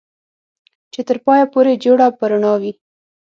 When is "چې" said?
0.93-1.01